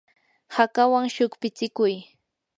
hakawan 0.55 1.05
shuqpitsikuy. 1.17 1.95